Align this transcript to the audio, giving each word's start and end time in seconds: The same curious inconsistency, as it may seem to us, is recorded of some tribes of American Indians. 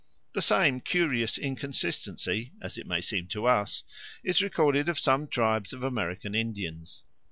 The 0.33 0.41
same 0.41 0.81
curious 0.81 1.37
inconsistency, 1.37 2.53
as 2.59 2.75
it 2.75 2.87
may 2.87 3.01
seem 3.01 3.27
to 3.27 3.45
us, 3.45 3.83
is 4.23 4.41
recorded 4.41 4.89
of 4.89 4.97
some 4.99 5.27
tribes 5.27 5.73
of 5.73 5.83
American 5.83 6.33
Indians. 6.33 7.03